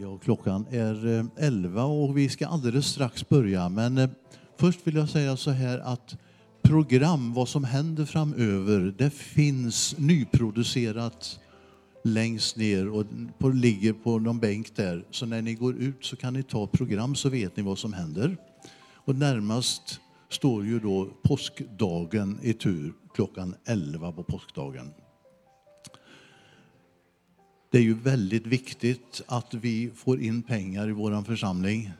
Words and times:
Ja, 0.00 0.18
klockan 0.18 0.66
är 0.70 1.18
eh, 1.18 1.24
11 1.36 1.84
och 1.84 2.18
vi 2.18 2.28
ska 2.28 2.46
alldeles 2.46 2.86
strax 2.86 3.28
börja. 3.28 3.68
Men 3.68 3.98
eh, 3.98 4.10
först 4.56 4.86
vill 4.86 4.94
jag 4.94 5.08
säga 5.08 5.36
så 5.36 5.50
här 5.50 5.78
att 5.78 6.16
program, 6.62 7.34
vad 7.34 7.48
som 7.48 7.64
händer 7.64 8.04
framöver, 8.04 8.94
det 8.98 9.10
finns 9.10 9.98
nyproducerat 9.98 11.40
längst 12.04 12.56
ner 12.56 12.88
och 12.88 13.06
på, 13.38 13.48
ligger 13.48 13.92
på 13.92 14.18
någon 14.18 14.38
bänk 14.38 14.76
där. 14.76 15.04
Så 15.10 15.26
när 15.26 15.42
ni 15.42 15.54
går 15.54 15.76
ut 15.76 16.04
så 16.04 16.16
kan 16.16 16.34
ni 16.34 16.42
ta 16.42 16.66
program 16.66 17.14
så 17.14 17.28
vet 17.28 17.56
ni 17.56 17.62
vad 17.62 17.78
som 17.78 17.92
händer. 17.92 18.36
Och 18.94 19.16
närmast 19.16 20.00
står 20.28 20.64
ju 20.64 20.80
då 20.80 21.08
påskdagen 21.22 22.38
i 22.42 22.52
tur 22.52 22.92
klockan 23.14 23.54
11 23.64 24.12
på 24.12 24.22
påskdagen. 24.22 24.90
Det 27.72 27.78
är 27.78 27.82
ju 27.82 27.94
väldigt 27.94 28.46
viktigt 28.46 29.22
att 29.26 29.54
vi 29.54 29.90
får 29.94 30.20
in 30.20 30.42
pengar 30.42 30.88
i 30.88 30.92
vår 30.92 31.24
församling. 31.24 31.90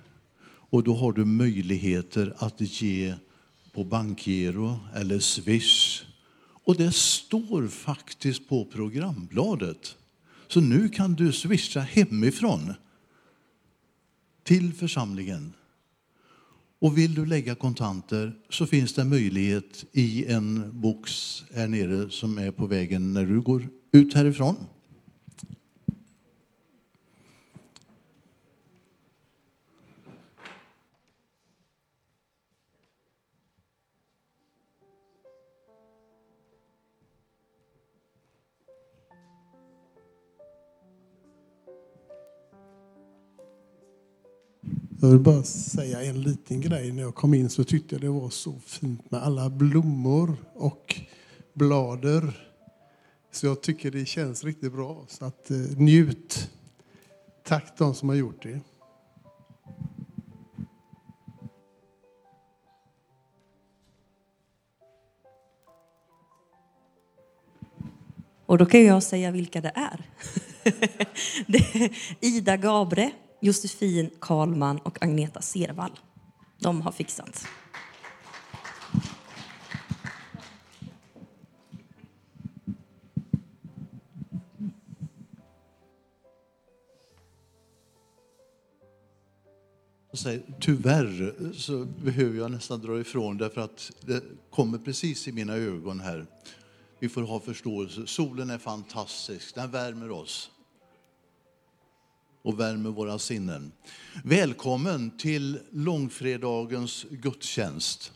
Och 0.45 0.83
då 0.83 0.95
har 0.95 1.13
du 1.13 1.25
möjligheter 1.25 2.35
att 2.39 2.83
ge 2.83 3.15
på 3.73 3.85
bankgiro 3.85 4.79
eller 4.95 5.19
swish. 5.19 6.03
Och 6.65 6.77
det 6.77 6.93
står 6.93 7.69
faktiskt 7.69 8.49
på 8.49 8.65
programbladet. 8.65 9.97
Så 10.49 10.61
nu 10.61 10.89
kan 10.89 11.15
du 11.15 11.33
swisha 11.33 11.81
hemifrån 11.81 12.75
till 14.43 14.73
församlingen. 14.73 15.53
Och 16.79 16.99
vill 16.99 17.15
du 17.15 17.27
lägga 17.27 17.55
kontanter 17.55 18.33
så 18.51 18.67
finns 18.67 18.95
det 18.95 19.05
möjlighet 19.05 19.85
i 19.93 20.27
en 20.27 20.81
box 20.81 21.43
här 21.55 21.69
nere 21.69 22.11
som 22.11 22.39
är 22.39 22.51
på 22.51 22.67
vägen 22.67 23.13
när 23.13 23.27
du 23.27 23.41
går 23.41 23.69
ut 23.93 24.15
härifrån. 24.15 24.57
Jag 45.03 45.09
vill 45.09 45.21
bara 45.21 45.43
säga 45.43 46.03
en 46.03 46.23
liten 46.23 46.61
grej. 46.61 46.93
När 46.93 47.03
jag 47.03 47.15
kom 47.15 47.35
in 47.35 47.51
så 47.51 47.65
tyckte 47.65 47.95
jag 47.95 48.03
det 48.03 48.09
var 48.09 48.31
så 48.31 48.55
fint 48.67 49.11
med 49.11 49.23
alla 49.23 49.51
blommor 49.51 50.37
och 50.55 51.01
blader. 51.55 52.49
Så 53.31 53.47
jag 53.47 53.63
tycker 53.63 53.91
det 53.91 54.07
känns 54.07 54.45
riktigt 54.45 54.73
bra. 54.73 55.05
Så 55.09 55.25
att 55.25 55.51
eh, 55.51 55.57
njut. 55.57 56.51
Tack 57.45 57.79
de 57.79 57.95
som 57.95 58.09
har 58.09 58.17
gjort 58.17 58.43
det. 58.43 58.61
Och 68.47 68.59
då 68.59 68.67
kan 68.67 68.85
jag 68.85 69.03
säga 69.03 69.31
vilka 69.31 69.61
det 69.61 69.73
är. 69.75 70.03
det 71.47 71.59
är 71.75 71.91
Ida 72.21 72.57
Gabre, 72.57 73.13
Josefin 73.45 74.11
Karlman 74.21 74.79
och 74.79 75.03
Agneta 75.03 75.43
Servall. 75.43 75.99
De 76.59 76.81
har 76.81 76.93
fixat. 76.93 77.47
Tyvärr 90.61 91.53
så 91.53 91.85
behöver 91.85 92.39
jag 92.39 92.51
nästan 92.51 92.81
dra 92.81 93.01
ifrån 93.01 93.39
därför 93.39 93.61
att 93.61 93.91
det 94.01 94.23
kommer 94.51 94.79
precis 94.79 95.29
i 95.29 95.33
mina 95.33 95.55
ögon 95.55 96.01
här. 96.01 96.27
Vi 96.99 97.09
får 97.09 97.23
ha 97.23 97.41
förståelse. 97.41 98.07
Solen 98.07 98.51
är 98.51 98.59
fantastisk, 98.59 99.55
den 99.55 99.71
värmer 99.71 100.11
oss 100.11 100.51
och 102.43 102.61
värmer 102.61 102.91
våra 102.91 103.19
sinnen. 103.19 103.73
Välkommen 104.25 105.19
till 105.19 105.61
långfredagens 105.71 107.07
gudstjänst. 107.11 108.13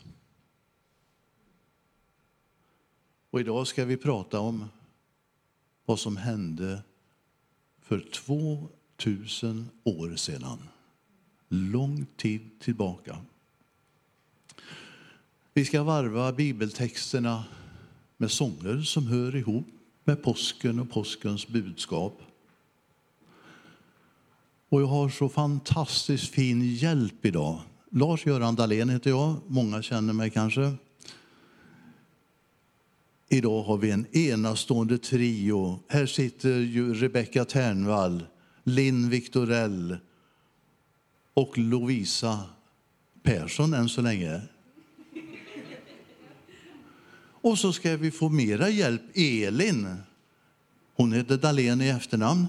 Och 3.29 3.39
idag 3.39 3.67
ska 3.67 3.85
vi 3.85 3.97
prata 3.97 4.39
om 4.39 4.65
vad 5.85 5.99
som 5.99 6.17
hände 6.17 6.81
för 7.81 7.99
2000 7.99 9.69
år 9.83 10.15
sedan. 10.15 10.57
Lång 11.49 12.05
tid 12.17 12.59
tillbaka. 12.59 13.17
Vi 15.53 15.65
ska 15.65 15.83
varva 15.83 16.31
bibeltexterna 16.31 17.43
med 18.17 18.31
sånger 18.31 18.81
som 18.81 19.07
hör 19.07 19.35
ihop 19.35 19.67
med 20.03 20.23
påsken 20.23 20.79
och 20.79 20.89
påskens 20.89 21.47
budskap. 21.47 22.21
Och 24.69 24.81
jag 24.81 24.87
har 24.87 25.09
så 25.09 25.29
fantastiskt 25.29 26.33
fin 26.33 26.75
hjälp 26.75 27.25
idag. 27.25 27.61
Lars-Göran 27.91 28.55
Dahlén 28.55 28.89
heter 28.89 29.09
jag, 29.09 29.35
många 29.47 29.81
känner 29.81 30.13
mig 30.13 30.29
kanske. 30.29 30.73
Idag 33.29 33.63
har 33.63 33.77
vi 33.77 33.91
en 33.91 34.17
enastående 34.17 34.97
trio. 34.97 35.79
Här 35.87 36.05
sitter 36.05 36.59
ju 36.59 36.93
Rebecka 36.93 37.45
Ternvall, 37.45 38.23
Linn 38.63 39.09
Viktorell 39.09 39.97
och 41.33 41.57
Lovisa 41.57 42.39
Persson 43.23 43.73
än 43.73 43.89
så 43.89 44.01
länge. 44.01 44.41
Och 47.41 47.59
så 47.59 47.73
ska 47.73 47.97
vi 47.97 48.11
få 48.11 48.29
mera 48.29 48.69
hjälp. 48.69 49.01
Elin, 49.15 49.95
hon 50.95 51.13
heter 51.13 51.37
Dahlén 51.37 51.81
i 51.81 51.87
efternamn. 51.87 52.47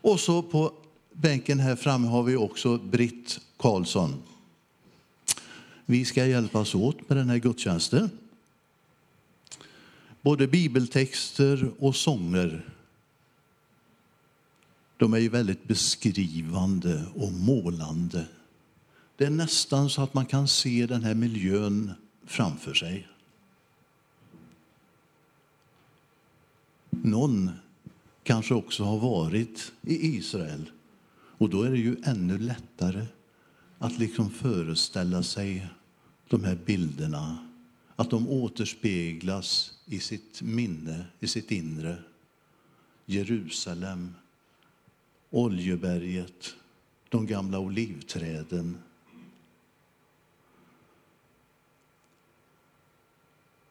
Och 0.00 0.20
så 0.20 0.42
på 0.42 0.72
bänken 1.20 1.60
här 1.60 1.76
framme 1.76 2.08
har 2.08 2.22
vi 2.22 2.36
också 2.36 2.78
Britt 2.78 3.40
Karlsson. 3.56 4.22
Vi 5.86 6.04
ska 6.04 6.26
hjälpas 6.26 6.74
åt 6.74 7.08
med 7.08 7.18
den 7.18 7.30
här 7.30 7.38
gudstjänsten. 7.38 8.10
Både 10.22 10.46
bibeltexter 10.46 11.70
och 11.78 11.96
sånger 11.96 12.64
de 14.96 15.14
är 15.14 15.18
ju 15.18 15.28
väldigt 15.28 15.64
beskrivande 15.64 17.04
och 17.14 17.32
målande. 17.32 18.26
Det 19.16 19.24
är 19.24 19.30
nästan 19.30 19.90
så 19.90 20.02
att 20.02 20.14
man 20.14 20.26
kan 20.26 20.48
se 20.48 20.86
den 20.86 21.04
här 21.04 21.14
miljön 21.14 21.92
framför 22.26 22.74
sig. 22.74 23.08
Någon 26.90 27.50
kanske 28.22 28.54
också 28.54 28.84
har 28.84 28.98
varit 28.98 29.72
i 29.82 30.16
Israel 30.16 30.70
och 31.38 31.50
då 31.50 31.62
är 31.62 31.70
det 31.70 31.78
ju 31.78 31.96
ännu 32.04 32.38
lättare 32.38 33.06
att 33.78 33.98
liksom 33.98 34.30
föreställa 34.30 35.22
sig 35.22 35.66
de 36.28 36.44
här 36.44 36.58
bilderna, 36.64 37.48
att 37.96 38.10
de 38.10 38.28
återspeglas 38.28 39.78
i 39.84 40.00
sitt 40.00 40.42
minne, 40.42 41.04
i 41.20 41.26
sitt 41.26 41.50
inre. 41.50 41.98
Jerusalem, 43.06 44.14
Oljeberget, 45.30 46.54
de 47.08 47.26
gamla 47.26 47.58
olivträden. 47.58 48.78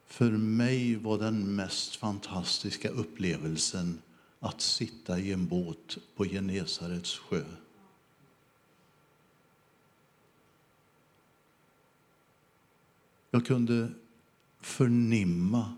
För 0.06 0.30
mig 0.30 0.96
var 0.96 1.18
den 1.18 1.56
mest 1.56 1.96
fantastiska 1.96 2.88
upplevelsen 2.88 3.98
att 4.40 4.60
sitta 4.60 5.18
i 5.18 5.32
en 5.32 5.46
båt 5.46 5.98
på 6.16 6.24
Genesarets 6.24 7.18
sjö. 7.18 7.44
Jag 13.30 13.46
kunde 13.46 13.88
förnimma 14.60 15.72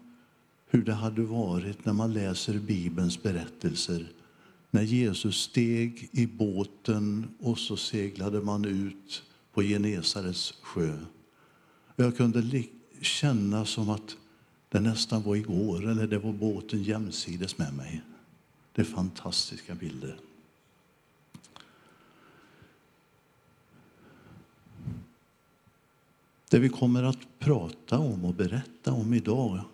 hur 0.67 0.83
det 0.83 0.95
hade 0.95 1.23
varit 1.23 1.85
när 1.85 1.93
man 1.93 2.13
läser 2.13 2.59
Bibelns 2.59 3.23
berättelser. 3.23 4.13
När 4.71 4.83
Jesus 4.83 5.37
steg 5.37 6.09
i 6.13 6.27
båten 6.27 7.29
och 7.41 7.59
så 7.59 7.77
seglade 7.77 8.41
man 8.41 8.65
ut 8.65 9.23
på 9.53 9.63
Genesarets 9.63 10.55
sjö. 10.63 10.99
Jag 11.97 12.17
kunde 12.17 12.65
känna 13.01 13.65
som 13.65 13.91
att 13.91 14.17
det 14.69 14.81
nästan 14.81 15.23
var 15.23 15.37
igår, 15.37 15.89
eller 15.89 16.07
det 16.07 16.19
var 16.19 16.33
båten 16.33 16.83
jämsides 16.83 17.59
med 17.59 17.75
mig. 17.75 18.03
Det 18.73 18.83
är 18.83 18.87
fantastiska 18.87 19.75
bilder. 19.75 20.17
Det 26.49 26.59
vi 26.59 26.69
kommer 26.69 27.03
att 27.03 27.39
prata 27.39 27.99
om 27.99 28.25
och 28.25 28.35
berätta 28.35 28.93
om 28.93 29.15
idag 29.15 29.65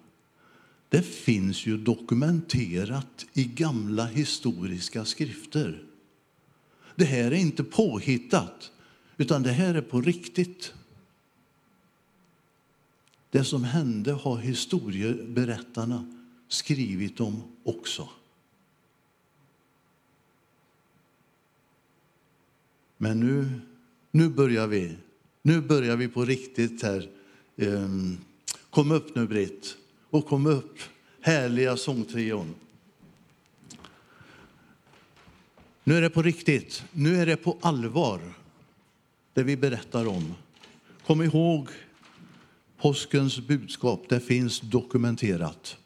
det 0.89 1.03
finns 1.03 1.67
ju 1.67 1.77
dokumenterat 1.77 3.27
i 3.33 3.45
gamla 3.45 4.07
historiska 4.07 5.05
skrifter. 5.05 5.83
Det 6.95 7.05
här 7.05 7.25
är 7.25 7.37
inte 7.37 7.65
påhittat, 7.65 8.73
utan 9.17 9.43
det 9.43 9.53
här 9.53 9.75
är 9.75 9.83
på 9.83 10.01
riktigt. 10.01 10.75
Det 13.31 13.45
som 13.45 13.65
hände 13.65 14.13
har 14.13 14.37
historieberättarna 14.37 16.13
skrivit 16.49 17.21
om 17.21 17.43
också. 17.65 18.09
Men 22.97 23.21
nu, 23.21 23.61
nu 24.11 24.29
börjar 24.29 24.67
vi. 24.67 24.97
Nu 25.43 25.61
börjar 25.61 25.97
vi 25.97 26.09
på 26.09 26.25
riktigt 26.25 26.83
här. 26.83 27.09
Ehm, 27.57 28.19
kom 28.71 28.91
upp 28.91 29.15
nu, 29.15 29.27
Britt. 29.27 29.77
Och 30.11 30.27
kom 30.27 30.47
upp, 30.47 30.79
härliga 31.21 31.77
sångtrion. 31.77 32.55
Nu 35.85 35.97
är 35.97 36.03
det 36.03 36.11
på 36.11 36.23
riktigt. 36.23 36.85
Nu 36.93 37.17
är 37.21 37.27
det 37.27 37.37
på 37.37 37.59
allvar, 37.61 38.21
det 39.33 39.43
vi 39.43 39.57
berättar 39.57 40.07
om. 40.07 40.35
Kom 41.07 41.23
ihåg 41.23 41.69
påskens 42.79 43.41
budskap. 43.41 44.05
Det 44.09 44.21
finns 44.21 44.61
dokumenterat. 44.61 45.77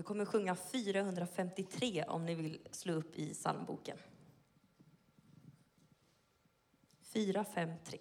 vi 0.00 0.04
kommer 0.04 0.24
sjunga 0.24 0.56
453 0.56 2.04
om 2.08 2.26
ni 2.26 2.34
vill 2.34 2.58
slå 2.70 2.92
upp 2.92 3.18
i 3.18 3.34
psalmboken. 3.34 3.98
453. 7.02 7.98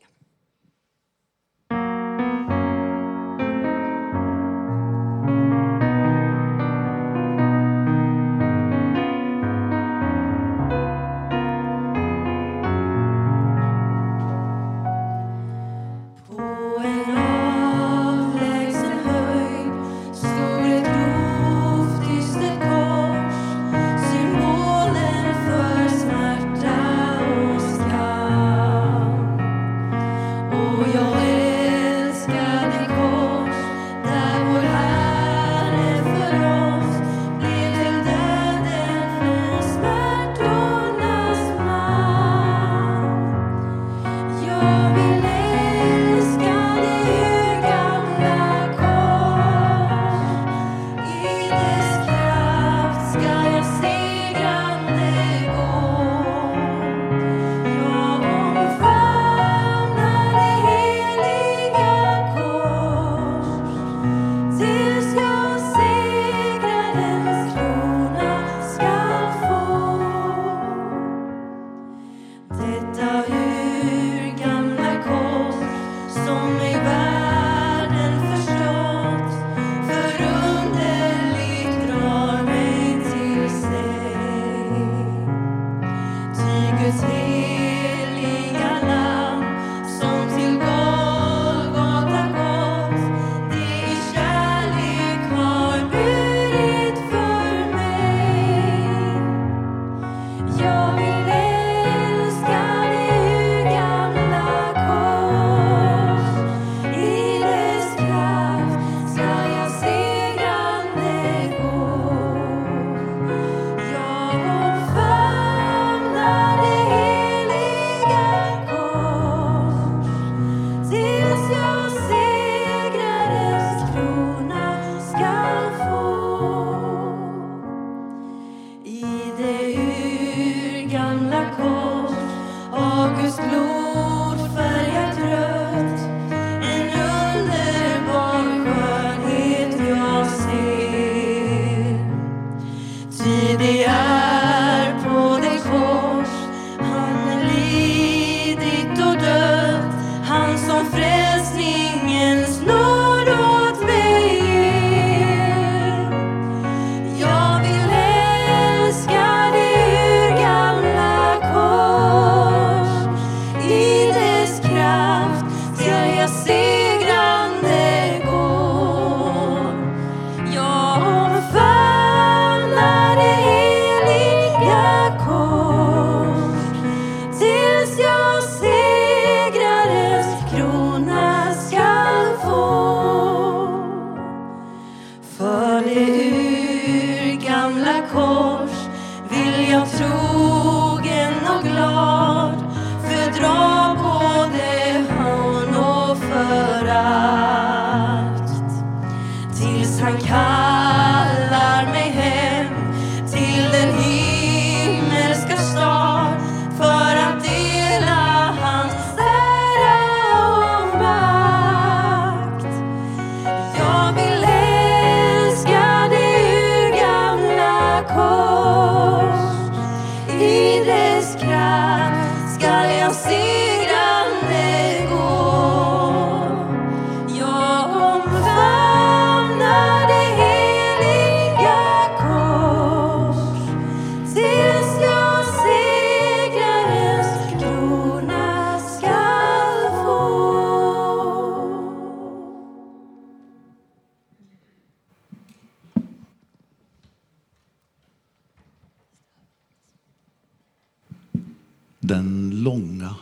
Den 252.09 252.51
långa 252.63 253.15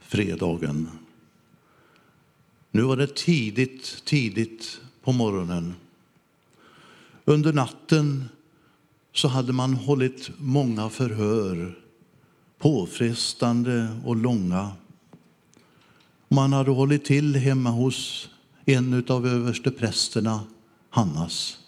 fredagen. 0.00 0.88
Nu 2.70 2.82
var 2.82 2.96
det 2.96 3.16
tidigt, 3.16 4.02
tidigt 4.04 4.80
på 5.02 5.12
morgonen. 5.12 5.74
Under 7.24 7.52
natten 7.52 8.28
så 9.12 9.28
hade 9.28 9.52
man 9.52 9.74
hållit 9.74 10.30
många 10.38 10.88
förhör, 10.88 11.78
påfrestande 12.58 14.00
och 14.04 14.16
långa. 14.16 14.70
Man 16.28 16.52
hade 16.52 16.70
hållit 16.70 17.04
till 17.04 17.36
hemma 17.36 17.70
hos 17.70 18.28
en 18.64 19.04
av 19.08 19.26
översteprästerna, 19.26 20.40
Hannas. 20.90 21.58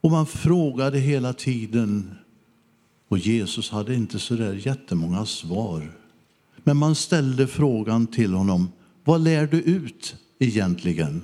Och 0.00 0.10
man 0.10 0.26
frågade 0.26 0.98
hela 0.98 1.32
tiden 1.32 2.18
och 3.08 3.18
Jesus 3.18 3.70
hade 3.70 3.94
inte 3.94 4.18
så 4.18 4.34
där 4.34 4.66
jättemånga 4.66 5.26
svar. 5.26 5.92
Men 6.56 6.76
man 6.76 6.94
ställde 6.94 7.46
frågan 7.46 8.06
till 8.06 8.34
honom, 8.34 8.72
vad 9.04 9.20
lär 9.20 9.46
du 9.46 9.60
ut 9.60 10.16
egentligen? 10.38 11.22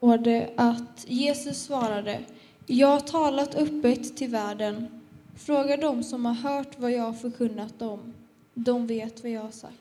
står 0.00 0.18
det 0.18 0.50
att 0.56 1.04
Jesus 1.08 1.62
svarade, 1.62 2.20
jag 2.66 2.88
har 2.88 3.00
talat 3.00 3.54
öppet 3.54 4.16
till 4.16 4.30
världen. 4.30 4.86
Fråga 5.36 5.76
dem 5.76 6.02
som 6.02 6.24
har 6.24 6.34
hört 6.34 6.78
vad 6.78 6.92
jag 6.92 7.02
har 7.02 7.12
förkunnat 7.12 7.78
dem. 7.78 8.12
De 8.54 8.86
vet 8.86 9.22
vad 9.22 9.32
jag 9.32 9.42
har 9.42 9.50
sagt. 9.50 9.79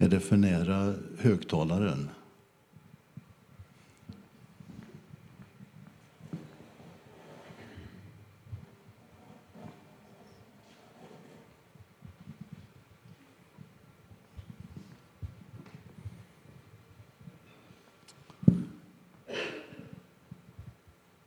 Är 0.00 0.08
det 0.08 0.20
för 0.20 0.36
nära 0.36 0.94
högtalaren? 1.18 2.08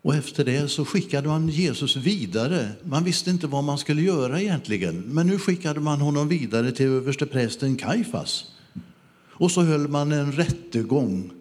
Och 0.01 0.15
efter 0.15 0.45
det 0.45 0.67
så 0.67 0.85
skickade 0.85 1.27
man 1.27 1.49
Jesus 1.49 1.95
vidare. 1.95 2.69
Man 2.83 3.03
visste 3.03 3.29
inte 3.29 3.47
vad 3.47 3.63
man 3.63 3.77
skulle 3.77 4.01
göra 4.01 4.41
egentligen, 4.41 4.99
men 4.99 5.27
nu 5.27 5.39
skickade 5.39 5.79
man 5.79 6.01
honom 6.01 6.27
vidare 6.27 6.71
till 6.71 6.85
översteprästen 6.85 7.77
Kaifas. 7.77 8.51
Och 9.41 9.51
så 9.51 9.61
höll 9.61 9.87
man 9.87 10.11
en 10.11 10.31
rättegång 10.31 11.31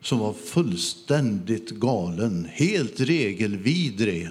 som 0.00 0.18
var 0.18 0.32
fullständigt 0.32 1.70
galen, 1.70 2.48
helt 2.52 3.00
regelvidrig. 3.00 4.30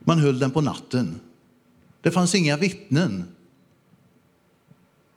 Man 0.00 0.18
höll 0.18 0.38
den 0.38 0.50
på 0.50 0.60
natten. 0.60 1.20
Det 2.00 2.10
fanns 2.10 2.34
inga 2.34 2.56
vittnen. 2.56 3.24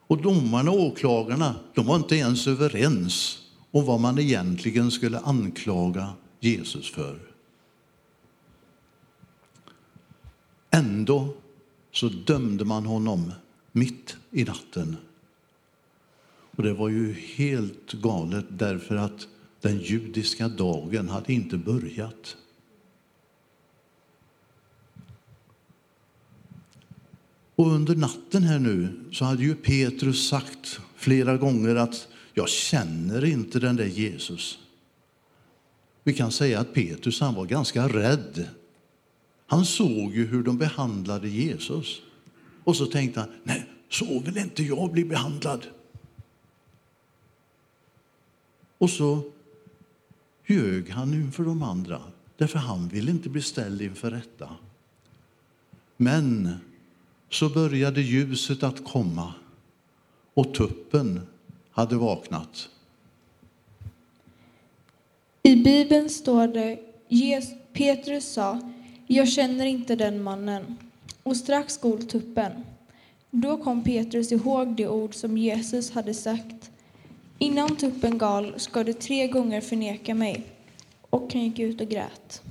Och 0.06 0.22
domarna 0.22 0.70
och 0.70 0.80
åklagarna 0.80 1.54
de 1.74 1.86
var 1.86 1.96
inte 1.96 2.16
ens 2.16 2.46
överens 2.46 3.38
om 3.70 3.86
vad 3.86 4.00
man 4.00 4.18
egentligen 4.18 4.90
skulle 4.90 5.18
anklaga 5.18 6.12
Jesus 6.40 6.90
för. 6.90 7.18
Ändå 10.70 11.34
så 11.92 12.08
dömde 12.08 12.64
man 12.64 12.86
honom 12.86 13.32
mitt 13.72 14.16
i 14.30 14.44
natten. 14.44 14.96
Och 16.56 16.62
det 16.62 16.72
var 16.72 16.88
ju 16.88 17.12
helt 17.12 17.92
galet 17.92 18.44
därför 18.48 18.96
att 18.96 19.28
den 19.60 19.78
judiska 19.78 20.48
dagen 20.48 21.08
hade 21.08 21.32
inte 21.32 21.56
börjat. 21.56 22.36
Och 27.54 27.66
under 27.66 27.96
natten 27.96 28.42
här 28.42 28.58
nu 28.58 29.04
så 29.12 29.24
hade 29.24 29.42
ju 29.42 29.54
Petrus 29.54 30.28
sagt 30.28 30.80
flera 30.96 31.36
gånger 31.36 31.76
att 31.76 32.08
jag 32.34 32.48
känner 32.48 33.24
inte 33.24 33.58
den 33.58 33.76
där 33.76 33.86
Jesus. 33.86 34.58
Vi 36.04 36.12
kan 36.12 36.32
säga 36.32 36.60
att 36.60 36.74
Petrus 36.74 37.20
han 37.20 37.34
var 37.34 37.46
ganska 37.46 37.88
rädd. 37.88 38.48
Han 39.46 39.64
såg 39.64 40.14
ju 40.14 40.26
hur 40.26 40.42
de 40.42 40.58
behandlade 40.58 41.28
Jesus. 41.28 42.02
Och 42.64 42.76
så 42.76 42.86
tänkte 42.86 43.20
han, 43.20 43.28
nej, 43.42 43.66
så 43.88 44.20
vill 44.20 44.38
inte 44.38 44.62
jag 44.62 44.92
bli 44.92 45.04
behandlad. 45.04 45.66
Och 48.78 48.90
så 48.90 49.22
ljög 50.46 50.90
han 50.90 51.14
inför 51.14 51.44
de 51.44 51.62
andra, 51.62 52.02
därför 52.36 52.58
han 52.58 52.88
ville 52.88 53.10
inte 53.10 53.28
bli 53.28 53.42
ställd 53.42 53.82
inför 53.82 54.10
rätta. 54.10 54.48
Men 55.96 56.54
så 57.28 57.48
började 57.48 58.00
ljuset 58.00 58.62
att 58.62 58.84
komma 58.84 59.34
och 60.34 60.54
tuppen 60.54 61.26
hade 61.70 61.96
vaknat. 61.96 62.68
I 65.42 65.56
Bibeln 65.56 66.10
står 66.10 66.48
det, 66.48 66.78
Petrus 67.72 68.32
sa, 68.32 68.60
jag 69.06 69.28
känner 69.28 69.66
inte 69.66 69.96
den 69.96 70.22
mannen. 70.22 70.76
Och 71.22 71.36
strax 71.36 71.80
gol 71.80 72.02
tuppen. 72.02 72.52
Då 73.30 73.56
kom 73.56 73.84
Petrus 73.84 74.32
ihåg 74.32 74.68
de 74.68 74.88
ord 74.88 75.14
som 75.14 75.38
Jesus 75.38 75.90
hade 75.90 76.14
sagt. 76.14 76.70
Innan 77.38 77.76
tuppen 77.76 78.18
gal 78.18 78.60
ska 78.60 78.84
du 78.84 78.92
tre 78.92 79.26
gånger 79.26 79.60
förneka 79.60 80.14
mig. 80.14 80.44
Och 81.00 81.32
han 81.32 81.42
gick 81.42 81.58
ut 81.58 81.80
och 81.80 81.88
grät. 81.88 82.42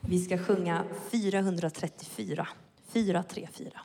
Vi 0.00 0.18
ska 0.18 0.38
sjunga 0.38 0.84
434. 1.10 2.48
434. 2.92 3.80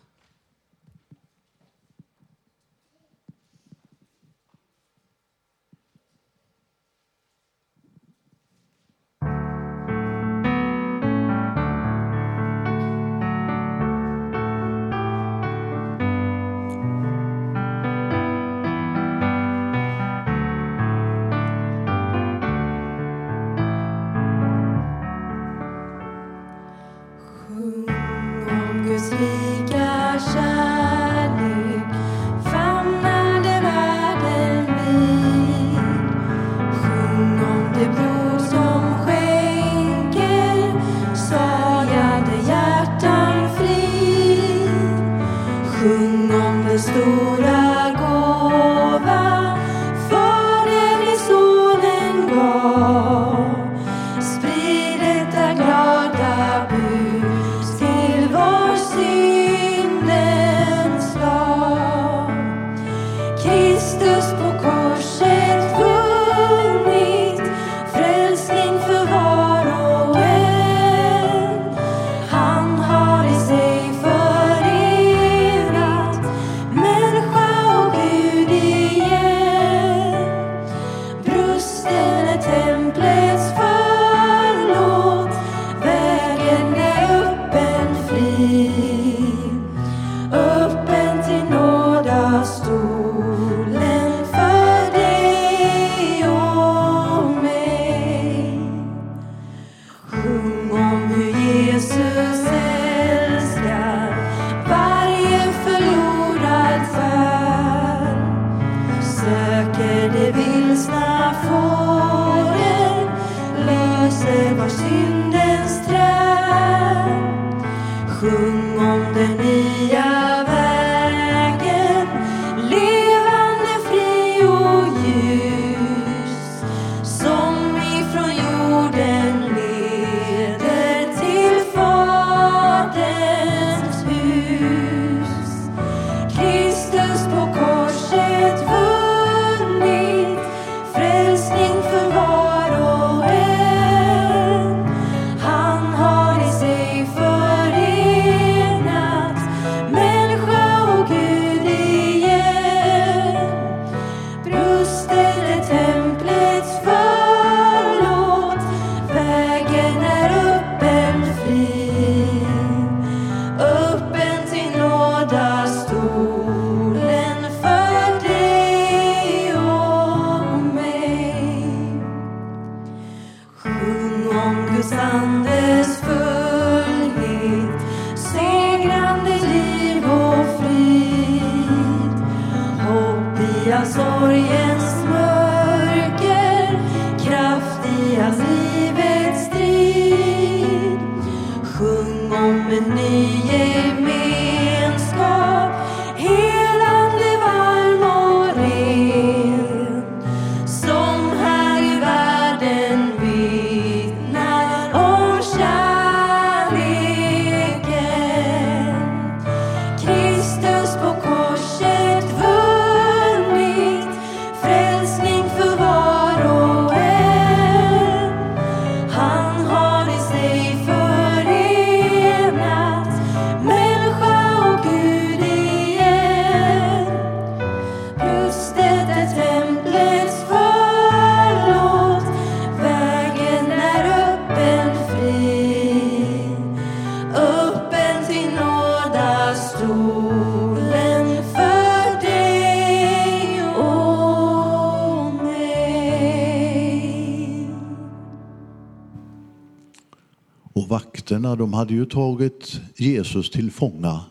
De 251.55 251.73
hade 251.73 251.93
ju 251.93 252.05
tagit 252.05 252.81
Jesus 252.95 253.49
till 253.49 253.71
fånga. 253.71 254.21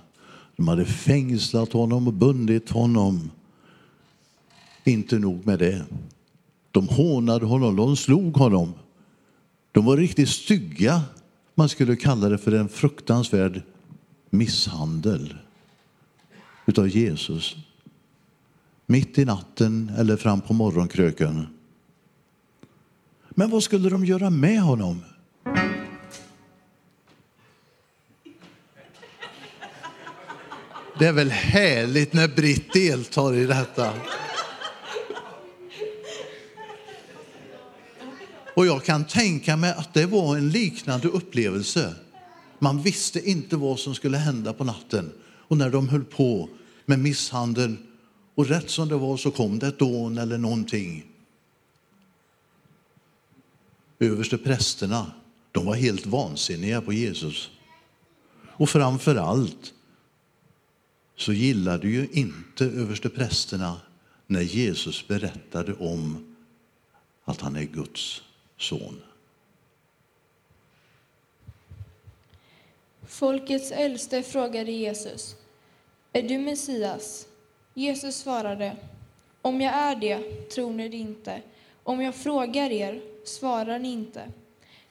De 0.56 0.68
hade 0.68 0.84
fängslat 0.84 1.72
honom 1.72 2.06
och 2.06 2.12
bundit 2.12 2.70
honom. 2.70 3.30
Inte 4.84 5.18
nog 5.18 5.46
med 5.46 5.58
det. 5.58 5.84
De 6.70 6.88
hånade 6.88 7.46
honom, 7.46 7.76
de 7.76 7.96
slog 7.96 8.36
honom. 8.36 8.74
De 9.72 9.84
var 9.84 9.96
riktigt 9.96 10.28
stygga. 10.28 11.02
Man 11.54 11.68
skulle 11.68 11.96
kalla 11.96 12.28
det 12.28 12.38
för 12.38 12.52
en 12.52 12.68
fruktansvärd 12.68 13.62
misshandel 14.30 15.34
utav 16.66 16.88
Jesus. 16.88 17.56
Mitt 18.86 19.18
i 19.18 19.24
natten 19.24 19.92
eller 19.98 20.16
fram 20.16 20.40
på 20.40 20.52
morgonkröken. 20.52 21.46
Men 23.30 23.50
vad 23.50 23.62
skulle 23.62 23.88
de 23.88 24.04
göra 24.04 24.30
med 24.30 24.60
honom? 24.60 25.00
Det 30.98 31.06
är 31.06 31.12
väl 31.12 31.30
härligt 31.30 32.12
när 32.12 32.28
Britt 32.28 32.72
deltar 32.72 33.34
i 33.34 33.46
detta. 33.46 33.92
Och 38.56 38.66
jag 38.66 38.84
kan 38.84 39.04
tänka 39.04 39.56
mig 39.56 39.70
att 39.70 39.94
det 39.94 40.06
var 40.06 40.36
en 40.36 40.50
liknande 40.50 41.08
upplevelse. 41.08 41.94
Man 42.58 42.82
visste 42.82 43.30
inte 43.30 43.56
vad 43.56 43.78
som 43.78 43.94
skulle 43.94 44.16
hända 44.16 44.52
på 44.52 44.64
natten. 44.64 45.12
Och 45.22 45.56
när 45.56 45.70
de 45.70 45.88
höll 45.88 46.04
på 46.04 46.48
med 46.86 46.98
misshandel 46.98 47.76
och 48.34 48.46
rätt 48.46 48.70
som 48.70 48.88
det 48.88 48.96
var 48.96 49.16
så 49.16 49.30
kom 49.30 49.58
det 49.58 49.66
ett 49.66 49.78
dån 49.78 50.18
eller 50.18 50.38
någonting. 50.38 51.04
Överste 53.98 54.38
prästerna, 54.38 55.12
de 55.52 55.66
var 55.66 55.74
helt 55.74 56.06
vansinniga 56.06 56.80
på 56.80 56.92
Jesus. 56.92 57.50
Och 58.46 58.68
framför 58.68 59.16
allt 59.16 59.72
så 61.22 61.32
gillade 61.32 61.88
ju 61.88 62.08
inte 62.12 62.64
översteprästerna 62.64 63.80
när 64.26 64.40
Jesus 64.40 65.08
berättade 65.08 65.74
om 65.74 66.34
att 67.24 67.40
han 67.40 67.56
är 67.56 67.62
Guds 67.62 68.22
son. 68.56 69.02
Folkets 73.06 73.70
äldste 73.70 74.22
frågade 74.22 74.72
Jesus, 74.72 75.36
är 76.12 76.22
du 76.22 76.38
Messias? 76.38 77.26
Jesus 77.74 78.16
svarade, 78.16 78.76
om 79.42 79.60
jag 79.60 79.74
är 79.74 79.96
det 79.96 80.48
tror 80.50 80.72
ni 80.72 80.88
det 80.88 80.96
inte. 80.96 81.42
Om 81.82 82.00
jag 82.00 82.14
frågar 82.14 82.70
er 82.70 83.02
svarar 83.24 83.78
ni 83.78 83.92
inte. 83.92 84.32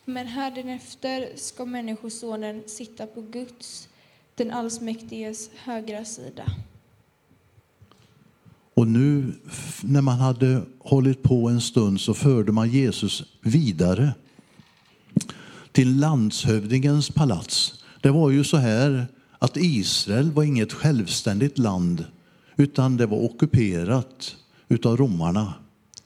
Men 0.05 0.27
hädanefter 0.27 1.29
ska 1.35 1.65
Människosonen 1.65 2.63
sitta 2.67 3.07
på 3.07 3.21
Guds, 3.21 3.89
den 4.43 4.51
allsmäktiges 4.51 5.49
högra 5.55 6.05
sida. 6.05 6.43
Och 8.73 8.87
nu 8.87 9.33
när 9.81 10.01
man 10.01 10.19
hade 10.19 10.61
hållit 10.79 11.23
på 11.23 11.49
en 11.49 11.61
stund 11.61 12.01
så 12.01 12.13
förde 12.13 12.51
man 12.51 12.69
Jesus 12.69 13.23
vidare 13.41 14.13
till 15.71 15.99
landshövdingens 15.99 17.09
palats. 17.09 17.83
Det 18.01 18.09
var 18.09 18.29
ju 18.29 18.43
så 18.43 18.57
här 18.57 19.07
att 19.39 19.57
Israel 19.57 20.31
var 20.31 20.43
inget 20.43 20.73
självständigt 20.73 21.57
land 21.57 22.05
utan 22.55 22.97
det 22.97 23.05
var 23.05 23.23
ockuperat 23.23 24.35
utav 24.69 24.97
romarna. 24.97 25.53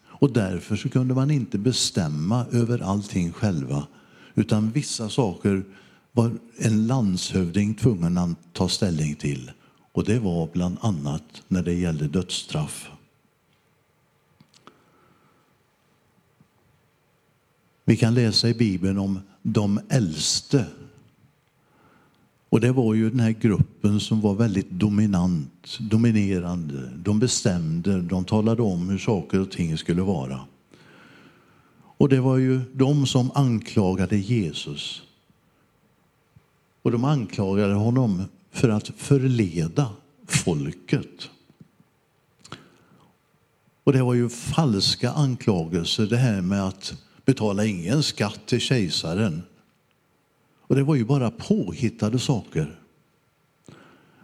Och 0.06 0.32
därför 0.32 0.76
så 0.76 0.90
kunde 0.90 1.14
man 1.14 1.32
inte 1.32 1.58
bestämma 1.58 2.46
över 2.52 2.84
allting 2.84 3.32
själva 3.32 3.88
utan 4.36 4.72
vissa 4.72 5.10
saker 5.10 5.64
var 6.16 6.32
en 6.58 6.88
landshövding 6.88 7.74
tvungen 7.74 8.18
att 8.18 8.38
ta 8.54 8.70
ställning 8.70 9.16
till. 9.16 9.52
Och 9.92 10.04
det 10.04 10.20
var 10.20 10.50
bland 10.54 10.78
annat 10.82 11.24
när 11.48 11.64
det 11.64 11.74
gällde 11.74 12.08
dödsstraff. 12.08 12.90
Vi 17.86 17.98
kan 17.98 18.14
läsa 18.14 18.50
i 18.50 18.54
Bibeln 18.54 18.98
om 18.98 19.20
de 19.42 19.80
äldste. 19.90 20.66
Och 22.50 22.62
det 22.62 22.72
var 22.72 22.94
ju 22.94 23.10
den 23.10 23.20
här 23.20 23.32
gruppen 23.32 24.00
som 24.00 24.22
var 24.22 24.36
väldigt 24.36 24.70
dominant, 24.70 25.78
dominerande. 25.80 26.92
De 26.98 27.20
bestämde, 27.20 28.02
de 28.02 28.26
talade 28.26 28.62
om 28.62 28.90
hur 28.90 28.98
saker 28.98 29.40
och 29.40 29.52
ting 29.52 29.78
skulle 29.78 30.02
vara. 30.02 30.40
Och 31.98 32.10
det 32.10 32.20
var 32.20 32.38
ju 32.38 32.62
de 32.74 33.08
som 33.08 33.32
anklagade 33.36 34.18
Jesus. 34.18 35.02
Och 36.86 36.92
de 36.92 37.06
anklagade 37.06 37.74
honom 37.74 38.24
för 38.52 38.70
att 38.70 38.88
förleda 38.88 39.90
folket. 40.28 41.30
Och 43.84 43.94
det 43.94 44.04
var 44.04 44.14
ju 44.14 44.30
falska 44.30 45.12
anklagelser, 45.12 46.06
det 46.06 46.18
här 46.18 46.42
med 46.42 46.68
att 46.68 46.94
betala 47.26 47.66
ingen 47.66 48.04
skatt 48.04 48.40
till 48.46 48.60
kejsaren. 48.60 49.44
Och 50.62 50.76
det 50.76 50.84
var 50.84 50.96
ju 50.96 51.06
bara 51.06 51.32
påhittade 51.32 52.20
saker. 52.20 52.80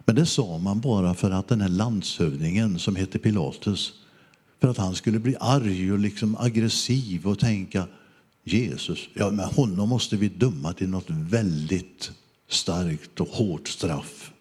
Men 0.04 0.14
det 0.14 0.26
sa 0.26 0.58
man 0.58 0.80
bara 0.80 1.14
för 1.14 1.30
att 1.30 1.48
den 1.48 1.60
här 1.60 1.68
landshövdingen 1.68 2.78
som 2.78 2.96
hette 2.96 3.18
Pilatus, 3.18 3.92
för 4.60 4.68
att 4.68 4.78
han 4.78 4.94
skulle 4.94 5.18
bli 5.18 5.36
arg 5.40 5.92
och 5.92 5.98
liksom 5.98 6.36
aggressiv 6.36 7.26
och 7.26 7.38
tänka 7.38 7.86
Jesus, 8.44 9.08
ja 9.14 9.30
men 9.30 9.44
honom 9.44 9.88
måste 9.88 10.16
vi 10.16 10.28
döma 10.28 10.72
till 10.72 10.88
något 10.88 11.10
väldigt 11.10 12.12
starkt 12.52 13.20
och 13.20 13.28
hårt 13.28 13.68
straff. 13.68 14.32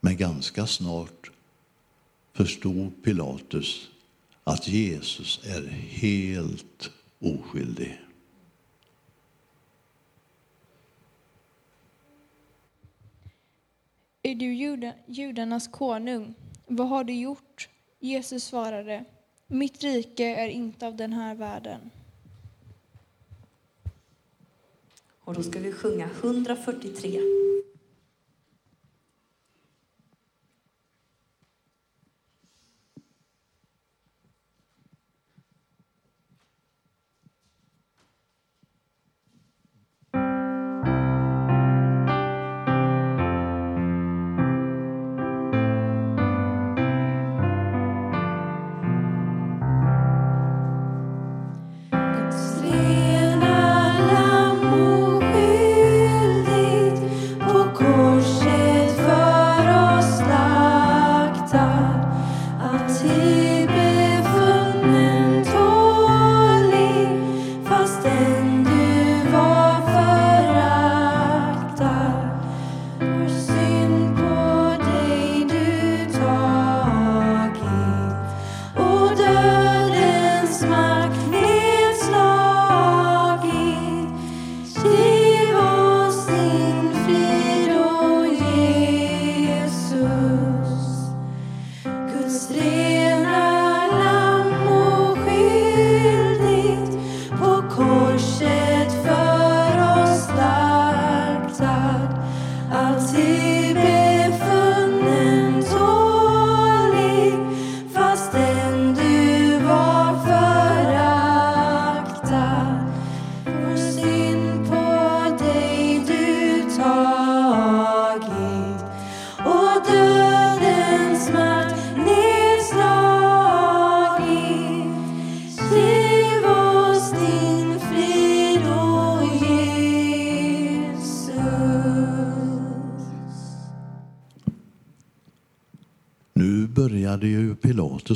Men 0.00 0.16
ganska 0.16 0.66
snart 0.66 1.30
förstod 2.32 3.02
Pilatus 3.04 3.88
att 4.44 4.68
Jesus 4.68 5.40
är 5.44 5.66
helt 5.70 6.90
oskyldig. 7.18 8.00
Är 14.22 14.34
du 14.34 14.54
juda, 14.54 14.92
judarnas 15.06 15.68
konung? 15.68 16.34
Vad 16.66 16.88
har 16.88 17.04
du 17.04 17.14
gjort? 17.14 17.68
Jesus 18.00 18.44
svarade, 18.44 19.04
mitt 19.46 19.82
rike 19.82 20.24
är 20.24 20.48
inte 20.48 20.86
av 20.86 20.96
den 20.96 21.12
här 21.12 21.34
världen. 21.34 21.90
Och 25.28 25.34
då 25.34 25.42
ska 25.42 25.58
vi 25.58 25.72
sjunga 25.72 26.08
143. 26.22 27.20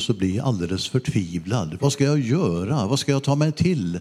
Pilatus 0.03 0.11
att 0.11 0.19
bli 0.19 0.41
alldeles 0.41 0.89
förtvivlad. 0.89 1.79
Vad 1.81 1.93
ska 1.93 2.05
jag 2.05 2.21
göra? 2.21 2.87
Vad 2.87 2.99
ska 2.99 3.13
jag 3.13 3.23
ta 3.23 3.35
mig 3.35 3.53
till? 3.53 4.01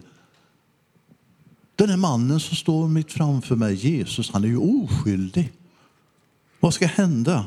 Den 1.76 1.90
här 1.90 1.96
mannen 1.96 2.40
som 2.40 2.56
står 2.56 2.88
mitt 2.88 3.12
framför 3.12 3.56
mig, 3.56 3.74
Jesus, 3.74 4.30
han 4.30 4.44
är 4.44 4.48
ju 4.48 4.58
oskyldig. 4.58 5.52
Vad 6.60 6.74
ska 6.74 6.86
hända? 6.86 7.46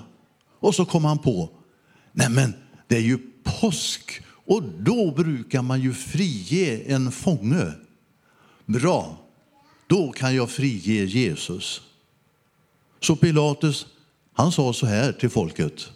Och 0.59 0.75
så 0.75 0.85
kom 0.85 1.05
han 1.05 1.17
på, 1.17 1.49
nej 2.11 2.29
men 2.29 2.53
det 2.87 2.95
är 2.95 3.01
ju 3.01 3.17
påsk 3.43 4.21
och 4.47 4.63
då 4.63 5.11
brukar 5.11 5.61
man 5.61 5.81
ju 5.81 5.93
frige 5.93 6.93
en 6.93 7.11
fånge. 7.11 7.73
Bra, 8.65 9.17
då 9.87 10.11
kan 10.11 10.35
jag 10.35 10.49
frige 10.49 11.05
Jesus. 11.05 11.81
Så 13.01 13.15
Pilatus, 13.15 13.85
han 14.33 14.51
sa 14.51 14.73
så 14.73 14.85
här 14.85 15.11
till 15.11 15.29
folket. 15.29 15.91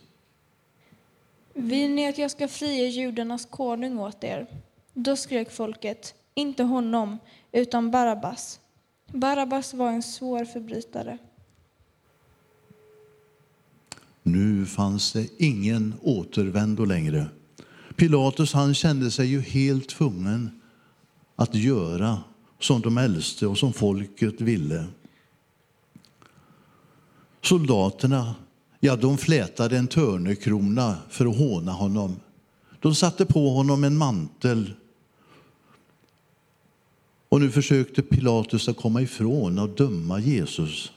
Vill 1.60 1.92
ni 1.92 2.08
att 2.08 2.18
jag 2.18 2.32
ska 2.32 2.48
frige 2.48 2.88
judarnas 2.88 3.46
konung 3.46 4.00
åt 4.00 4.24
er? 4.24 4.48
Då 4.94 5.16
skrek 5.16 5.52
folket, 5.52 6.14
inte 6.34 6.64
honom, 6.64 7.18
utan 7.52 7.92
Barabbas. 7.92 8.60
Barabbas 9.08 9.74
var 9.74 9.92
en 9.92 10.04
svår 10.04 10.46
förbrytare. 10.46 11.18
Nu 14.24 14.66
fanns 14.66 15.14
det 15.14 15.28
ingen 15.38 15.94
återvändo 16.02 16.86
längre. 16.86 17.26
Pilatus 17.96 18.54
han 18.54 18.74
kände 18.74 19.12
sig 19.12 19.28
ju 19.28 19.42
helt 19.42 19.90
tvungen 19.90 20.62
att 21.36 21.56
göra 21.56 22.24
som 22.60 22.82
de 22.82 22.98
äldste 22.98 23.48
och 23.48 23.58
som 23.58 23.74
folket 23.74 24.42
ville. 24.42 24.86
Soldaterna 27.42 28.36
ja, 28.80 28.96
de 28.96 29.18
flätade 29.18 29.78
en 29.78 29.88
törnekrona 29.88 30.98
för 31.10 31.26
att 31.26 31.38
håna 31.38 31.72
honom. 31.72 32.16
De 32.80 32.96
satte 32.96 33.26
på 33.26 33.50
honom 33.50 33.84
en 33.84 33.98
mantel. 33.98 34.74
Och 37.30 37.42
nu 37.42 37.52
försökte 37.52 38.02
Pilatus 38.02 38.70
att 38.70 38.78
komma 38.78 39.02
ifrån 39.02 39.60
och 39.60 39.70
döma 39.70 40.20
Jesus. 40.20 40.92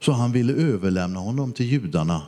Så 0.00 0.12
han 0.12 0.32
ville 0.32 0.52
överlämna 0.52 1.20
honom 1.20 1.52
till 1.52 1.66
judarna. 1.66 2.22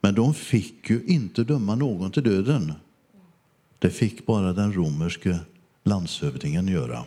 Men 0.00 0.14
de 0.14 0.34
fick 0.34 0.90
ju 0.90 1.04
inte 1.06 1.44
döma 1.44 1.74
någon 1.74 2.10
till 2.10 2.22
döden. 2.22 2.72
Det 3.78 3.90
fick 3.90 4.26
bara 4.26 4.52
den 4.52 4.72
romerske 4.72 5.38
landshövdingen 5.84 6.68
göra. 6.68 7.04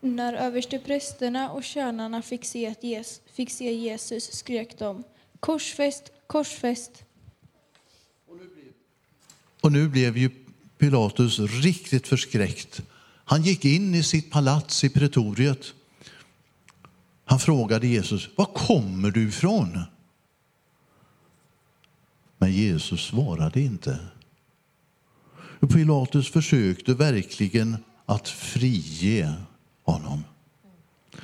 När 0.00 0.34
översteprästerna 0.34 1.50
och 1.50 1.64
tjänarna 1.64 2.22
fick 2.22 2.44
se, 2.44 2.66
att 2.66 2.84
Jesus, 2.84 3.20
fick 3.32 3.50
se 3.50 3.72
Jesus 3.72 4.32
skrek 4.32 4.78
de 4.78 5.04
korsfäst, 5.40 6.12
korsfäst. 6.26 7.04
Och 9.60 9.72
nu 9.72 9.88
blev 9.88 10.16
ju 10.16 10.30
Pilatus 10.78 11.38
riktigt 11.38 12.08
förskräckt. 12.08 12.82
Han 13.24 13.42
gick 13.42 13.64
in 13.64 13.94
i 13.94 14.02
sitt 14.02 14.30
palats 14.30 14.84
i 14.84 14.90
pretoriet. 14.90 15.74
Han 17.24 17.38
frågade 17.38 17.86
Jesus, 17.86 18.28
var 18.36 18.44
kommer 18.44 19.10
du 19.10 19.28
ifrån? 19.28 19.80
Men 22.38 22.52
Jesus 22.52 23.06
svarade 23.06 23.60
inte. 23.60 23.98
Pilatus 25.60 26.30
försökte 26.30 26.94
verkligen 26.94 27.76
att 28.06 28.28
frige 28.28 29.34
honom. 29.92 30.24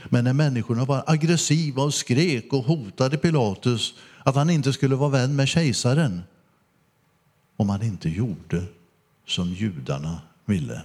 Men 0.05 0.25
när 0.25 0.33
människorna 0.33 0.85
var 0.85 1.05
aggressiva 1.07 1.83
och 1.83 1.95
skrek 1.95 2.53
och 2.53 2.65
hotade 2.65 3.19
Pilatus 3.19 3.95
att 4.25 4.35
han 4.35 4.51
inte 4.51 4.73
skulle 4.73 4.95
vara 4.95 5.11
vän 5.11 5.37
med 5.37 5.49
kejsaren 5.49 6.23
om 7.57 7.69
han 7.69 7.83
inte 7.83 8.09
gjorde 8.09 8.65
som 9.27 9.49
judarna 9.49 10.21
ville. 10.45 10.83